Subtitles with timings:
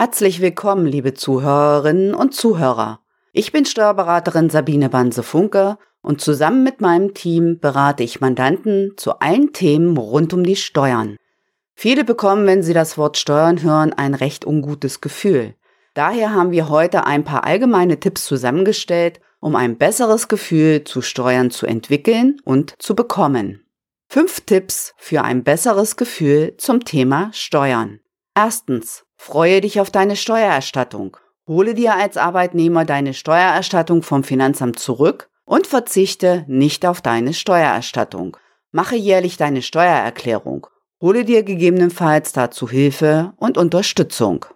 [0.00, 3.00] Herzlich willkommen, liebe Zuhörerinnen und Zuhörer.
[3.34, 9.52] Ich bin Steuerberaterin Sabine Banse-Funke und zusammen mit meinem Team berate ich Mandanten zu allen
[9.52, 11.18] Themen rund um die Steuern.
[11.74, 15.54] Viele bekommen, wenn sie das Wort Steuern hören, ein recht ungutes Gefühl.
[15.92, 21.50] Daher haben wir heute ein paar allgemeine Tipps zusammengestellt, um ein besseres Gefühl zu Steuern
[21.50, 23.66] zu entwickeln und zu bekommen.
[24.08, 28.00] Fünf Tipps für ein besseres Gefühl zum Thema Steuern.
[28.34, 29.04] Erstens.
[29.22, 31.18] Freue dich auf deine Steuererstattung.
[31.46, 38.38] Hole dir als Arbeitnehmer deine Steuererstattung vom Finanzamt zurück und verzichte nicht auf deine Steuererstattung.
[38.72, 40.68] Mache jährlich deine Steuererklärung.
[41.02, 44.46] Hole dir gegebenenfalls dazu Hilfe und Unterstützung.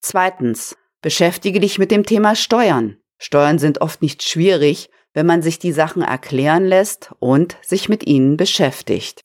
[0.00, 0.76] Zweitens.
[1.02, 2.96] Beschäftige dich mit dem Thema Steuern.
[3.16, 8.08] Steuern sind oft nicht schwierig, wenn man sich die Sachen erklären lässt und sich mit
[8.08, 9.24] ihnen beschäftigt.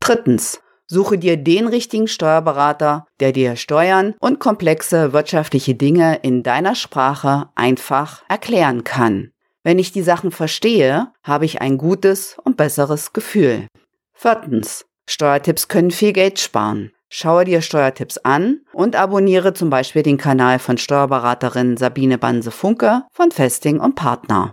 [0.00, 0.62] Drittens.
[0.92, 7.48] Suche dir den richtigen Steuerberater, der dir Steuern und komplexe wirtschaftliche Dinge in deiner Sprache
[7.54, 9.32] einfach erklären kann.
[9.62, 13.68] Wenn ich die Sachen verstehe, habe ich ein gutes und besseres Gefühl.
[14.12, 14.84] Viertens.
[15.08, 16.92] Steuertipps können viel Geld sparen.
[17.08, 23.30] Schaue dir Steuertipps an und abonniere zum Beispiel den Kanal von Steuerberaterin Sabine Banse-Funke von
[23.30, 24.52] Festing und Partner.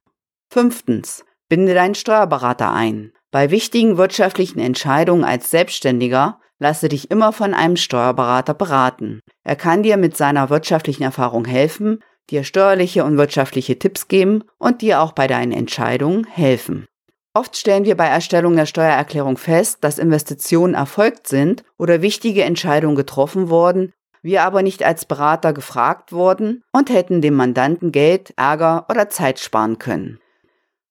[0.50, 1.26] Fünftens.
[1.50, 3.12] Binde deinen Steuerberater ein.
[3.32, 9.22] Bei wichtigen wirtschaftlichen Entscheidungen als Selbstständiger lasse dich immer von einem Steuerberater beraten.
[9.44, 12.00] Er kann dir mit seiner wirtschaftlichen Erfahrung helfen,
[12.32, 16.88] dir steuerliche und wirtschaftliche Tipps geben und dir auch bei deinen Entscheidungen helfen.
[17.36, 22.96] Oft stellen wir bei Erstellung der Steuererklärung fest, dass Investitionen erfolgt sind oder wichtige Entscheidungen
[22.96, 28.88] getroffen wurden, wir aber nicht als Berater gefragt wurden und hätten dem Mandanten Geld, Ärger
[28.90, 30.20] oder Zeit sparen können.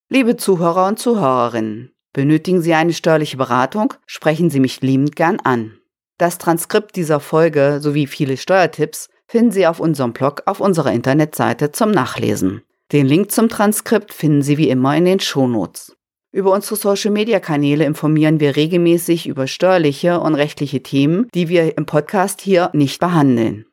[0.09, 3.95] Liebe Zuhörer und Zuhörerinnen, Benötigen Sie eine steuerliche Beratung?
[4.05, 5.79] Sprechen Sie mich liebend gern an.
[6.19, 11.71] Das Transkript dieser Folge sowie viele Steuertipps finden Sie auf unserem Blog auf unserer Internetseite
[11.71, 12.63] zum Nachlesen.
[12.91, 15.97] Den Link zum Transkript finden Sie wie immer in den Shownotes.
[16.33, 22.41] Über unsere Social-Media-Kanäle informieren wir regelmäßig über steuerliche und rechtliche Themen, die wir im Podcast
[22.41, 23.65] hier nicht behandeln.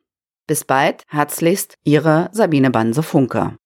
[0.45, 3.57] Bis bald, herzlichst, Ihre Sabine Banse-Funke.